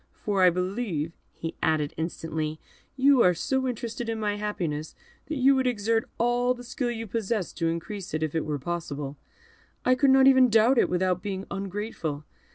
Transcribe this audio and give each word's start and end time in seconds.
for 0.15 0.41
I 0.41 0.49
believe," 0.49 1.11
he 1.31 1.53
added, 1.61 1.93
instantly, 1.95 2.59
"you 2.97 3.21
are 3.21 3.35
so 3.35 3.67
interested 3.67 4.09
in 4.09 4.19
my 4.19 4.35
happiness, 4.37 4.95
that 5.27 5.35
you 5.37 5.53
would 5.53 5.67
exert 5.67 6.09
all 6.17 6.55
the 6.55 6.63
skill 6.63 6.89
you 6.89 7.05
possess 7.05 7.53
to 7.53 7.67
increase 7.69 8.11
it, 8.15 8.23
if 8.23 8.33
it 8.33 8.43
were 8.43 8.57
possible. 8.57 9.19
I 9.85 9.93
could 9.93 10.09
not 10.09 10.25
even 10.25 10.49
doubt 10.49 10.79
it, 10.79 10.89
without 10.89 11.21
being 11.21 11.45
ungrateful. 11.51 12.25